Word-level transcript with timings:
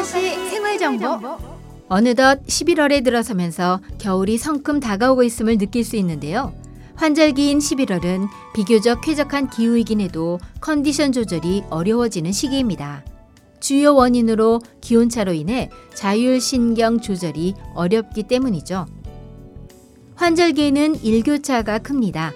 후쿠오카시 0.00 0.48
생활 0.48 0.78
정보 0.78 1.18
어느덧 1.88 2.44
11월에 2.46 3.04
들어서면서 3.04 3.80
겨울이 3.98 4.38
성큼 4.38 4.80
다가오고 4.80 5.22
있음을 5.24 5.58
느낄 5.58 5.84
수 5.84 5.96
있는데요. 5.96 6.54
환절기인 6.94 7.58
11월은 7.58 8.28
비교적 8.54 9.00
쾌적한 9.02 9.50
기후이긴 9.50 10.00
해도 10.00 10.38
컨디션 10.60 11.12
조절이 11.12 11.64
어려워지는 11.68 12.32
시기입니다. 12.32 13.04
주요 13.60 13.94
원인으로 13.94 14.60
기온차로 14.80 15.32
인해 15.32 15.70
자율신경 15.94 17.00
조절이 17.00 17.54
어렵기 17.74 18.22
때문이죠. 18.24 18.86
환절기에는 20.14 21.02
일교차가 21.02 21.78
큽니다. 21.78 22.32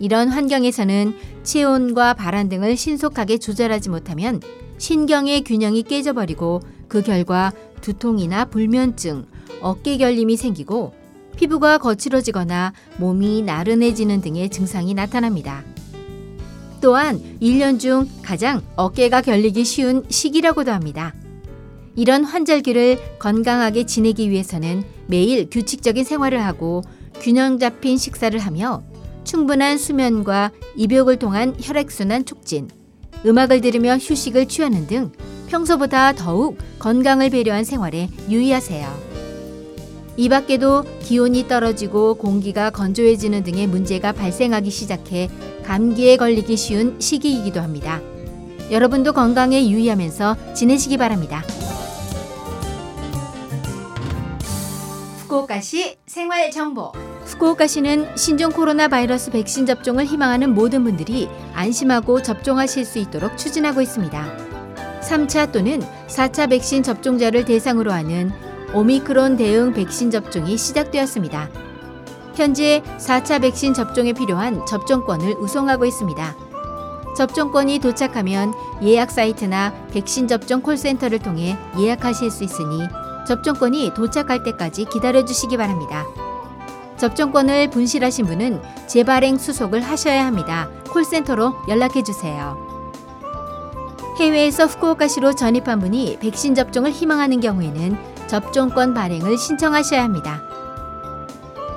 이런 0.00 0.28
환경에서는 0.28 1.14
체온과 1.44 2.14
발한 2.14 2.48
등을 2.48 2.76
신속하게 2.76 3.38
조절하지 3.38 3.90
못하면 3.90 4.40
신경의 4.78 5.44
균형이 5.44 5.84
깨져버리고 5.84 6.60
그 6.94 7.02
결과 7.02 7.52
두통이나 7.80 8.44
불면증, 8.44 9.24
어깨 9.60 9.96
결림이 9.96 10.36
생기고 10.36 10.94
피부가 11.36 11.76
거칠어지거나 11.78 12.72
몸이 12.98 13.42
나른해지는 13.42 14.20
등의 14.20 14.48
증상이 14.48 14.94
나타납니다. 14.94 15.64
또한 16.80 17.20
1년 17.42 17.80
중 17.80 18.08
가장 18.22 18.62
어깨가 18.76 19.22
결리기 19.22 19.64
쉬운 19.64 20.04
시기라고도 20.08 20.70
합니다. 20.70 21.12
이런 21.96 22.22
환절기를 22.22 23.18
건강하게 23.18 23.86
지내기 23.86 24.30
위해서는 24.30 24.84
매일 25.08 25.50
규칙적인 25.50 26.04
생활을 26.04 26.44
하고 26.44 26.84
균형 27.20 27.58
잡힌 27.58 27.96
식사를 27.96 28.38
하며 28.38 28.84
충분한 29.24 29.78
수면과 29.78 30.52
입욕을 30.76 31.18
통한 31.18 31.56
혈액순환 31.60 32.24
촉진, 32.24 32.68
음악을 33.26 33.62
들으며 33.62 33.96
휴식을 33.96 34.46
취하는 34.46 34.86
등 34.86 35.10
평소보다 35.48 36.12
더욱 36.12 36.58
건강을 36.78 37.30
배려한 37.30 37.64
생활에 37.64 38.08
유의하세요. 38.28 39.14
이 40.16 40.28
밖에도 40.28 40.84
기온이 41.00 41.48
떨어지고 41.48 42.14
공기가 42.14 42.70
건조해지는 42.70 43.42
등의 43.42 43.66
문제가 43.66 44.12
발생하기 44.12 44.70
시작해 44.70 45.28
감기에 45.64 46.16
걸리기 46.16 46.56
쉬운 46.56 47.00
시기이기도 47.00 47.60
합니다. 47.60 48.00
여러분도 48.70 49.12
건강에 49.12 49.68
유의하면서 49.68 50.54
지내시기 50.54 50.96
바랍니다. 50.96 51.42
후쿠오카시 55.22 55.96
생활 56.06 56.50
정보. 56.50 56.92
후쿠오카시는 57.24 58.16
신종 58.16 58.52
코로나 58.52 58.86
바이러스 58.86 59.30
백신 59.30 59.66
접종을 59.66 60.04
희망하는 60.04 60.54
모든 60.54 60.84
분들이 60.84 61.28
안심하고 61.54 62.22
접종하실 62.22 62.84
수 62.84 62.98
있도록 62.98 63.36
추진하고 63.36 63.80
있습니다. 63.80 64.43
3차 65.04 65.52
또는 65.52 65.82
4차 66.08 66.50
백신 66.50 66.82
접종자를 66.82 67.44
대상으로 67.44 67.92
하는 67.92 68.32
오미크론 68.72 69.36
대응 69.36 69.72
백신 69.72 70.10
접종이 70.10 70.56
시작되었습니다. 70.56 71.48
현재 72.34 72.82
4차 72.98 73.40
백신 73.40 73.74
접종에 73.74 74.12
필요한 74.12 74.66
접종권을 74.66 75.34
우송하고 75.34 75.84
있습니다. 75.84 76.36
접종권이 77.16 77.78
도착하면 77.78 78.52
예약 78.82 79.12
사이트나 79.12 79.72
백신 79.92 80.26
접종 80.26 80.60
콜센터를 80.60 81.20
통해 81.20 81.56
예약하실 81.78 82.30
수 82.30 82.42
있으니 82.42 82.80
접종권이 83.28 83.92
도착할 83.94 84.42
때까지 84.42 84.86
기다려 84.86 85.24
주시기 85.24 85.56
바랍니다. 85.56 86.04
접종권을 86.96 87.70
분실하신 87.70 88.26
분은 88.26 88.60
재발행 88.88 89.38
수속을 89.38 89.80
하셔야 89.80 90.26
합니다. 90.26 90.68
콜센터로 90.90 91.54
연락해 91.68 92.02
주세요. 92.02 92.73
해외에서 94.18 94.66
후쿠오카시로 94.66 95.34
전입한 95.34 95.80
분이 95.80 96.18
백신 96.20 96.54
접종을 96.54 96.92
희망하는 96.92 97.40
경우에는 97.40 97.96
접종권 98.28 98.94
발행을 98.94 99.36
신청하셔야 99.36 100.04
합니다. 100.04 100.40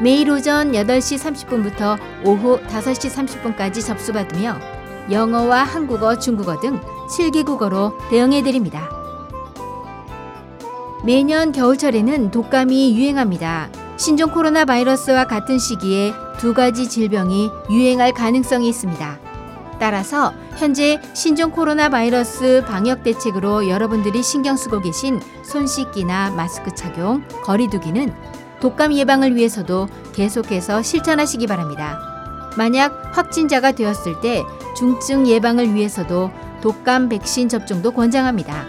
매일 0.00 0.30
오전 0.30 0.72
8시 0.72 1.46
30분부터 1.46 1.98
오후 2.24 2.58
5시 2.66 3.54
30분까지 3.54 3.86
접수받으며 3.86 4.58
영어와 5.10 5.64
한국어, 5.64 6.18
중국어 6.18 6.60
등 6.60 6.80
7개 7.08 7.44
국어로 7.44 7.98
대응해 8.10 8.42
드립니다. 8.42 8.88
매년 11.04 11.52
겨울철에는 11.52 12.30
독감이 12.30 12.96
유행합니다. 12.96 13.70
신종 13.96 14.30
코로나 14.30 14.64
바이러스와 14.64 15.26
같은 15.26 15.58
시기에 15.58 16.12
두 16.38 16.54
가지 16.54 16.88
질병이 16.88 17.50
유행할 17.70 18.12
가능성이 18.12 18.68
있습니다. 18.68 19.18
따라서 19.80 20.32
현재 20.56 21.00
신종 21.12 21.50
코로나 21.50 21.88
바이러스 21.88 22.62
방역 22.66 23.02
대책으로 23.02 23.68
여러분들이 23.68 24.22
신경 24.22 24.56
쓰고 24.56 24.80
계신 24.80 25.20
손 25.42 25.66
씻기나 25.66 26.30
마스크 26.30 26.72
착용, 26.72 27.26
거리두기는 27.42 28.14
독감 28.60 28.92
예방을 28.92 29.34
위해서도 29.34 29.88
계속해서 30.12 30.82
실천하시기 30.82 31.48
바랍니다. 31.48 31.98
만약 32.56 33.10
확진자가 33.12 33.72
되었을 33.72 34.20
때 34.20 34.44
중증 34.74 35.26
예방을 35.26 35.74
위해서도 35.74 36.30
독감 36.60 37.08
백신 37.08 37.48
접종도 37.48 37.92
권장합니다. 37.92 38.64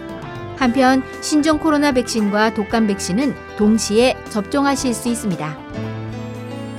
한편 0.58 1.04
신종 1.22 1.60
코로나 1.60 1.92
백신과 1.92 2.54
독감 2.54 2.88
백신은 2.88 3.36
동시에 3.58 4.16
접종하실 4.30 4.94
수 4.94 5.10
있습니다. 5.10 5.58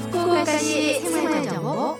후쿠오카시 0.00 1.00
생활정보 1.00 1.96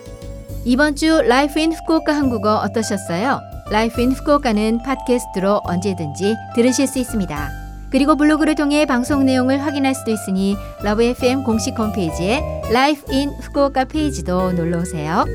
이번 0.63 0.95
주 0.95 1.21
Life 1.21 1.59
in 1.59 1.73
후쿠오카 1.73 2.15
한국어 2.15 2.55
어떠셨어요? 2.57 3.39
Life 3.71 4.01
in 4.01 4.11
후쿠오카는 4.11 4.83
팟캐스트로 4.83 5.61
언제든지 5.63 6.35
들으실 6.55 6.87
수 6.87 6.99
있습니다. 6.99 7.49
그리고 7.91 8.15
블로그를 8.15 8.55
통해 8.55 8.85
방송 8.85 9.25
내용을 9.25 9.63
확인할 9.63 9.95
수도 9.95 10.11
있으니 10.11 10.55
LOVE 10.83 11.03
FM 11.03 11.43
공식 11.43 11.77
홈페이지에 11.77 12.41
Life 12.71 13.13
in 13.13 13.29
후쿠오카 13.29 13.85
페이지도 13.85 14.51
놀러 14.51 14.79
오세요. 14.79 15.25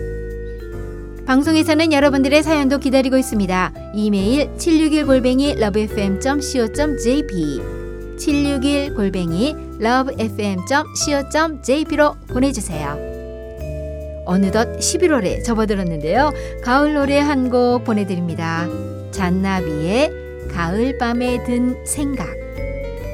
방송에서는 1.31 1.93
여러분들의 1.93 2.43
사연도 2.43 2.79
기다리고 2.79 3.17
있습니다. 3.17 3.73
이메일 3.95 4.51
761골뱅이 4.57 5.63
lovefm.co.jp 5.63 7.61
761골뱅이 8.17 9.81
lovefm.co.jp로 9.81 12.17
보내주세요. 12.33 12.99
어느덧 14.27 14.77
11월에 14.81 15.45
접어들었는데요. 15.45 16.33
가을 16.65 16.95
노래 16.95 17.21
한 17.21 17.49
곡 17.49 17.85
보내드립니다. 17.85 18.67
잔나비의 19.13 20.11
가을밤에 20.53 21.45
든 21.45 21.77
생각. 21.87 22.27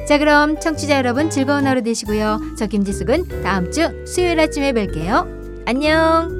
자 0.07 0.17
그럼 0.17 0.59
청취자 0.59 0.97
여러분 0.97 1.29
즐거운 1.29 1.67
하루 1.67 1.83
되시고요. 1.83 2.41
저 2.57 2.65
김지숙은 2.65 3.43
다음 3.43 3.71
주 3.71 3.91
수요일 4.07 4.39
아침에 4.39 4.73
뵐게요. 4.73 5.67
안녕. 5.67 6.36